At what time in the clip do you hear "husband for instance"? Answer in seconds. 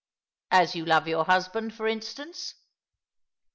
1.25-2.55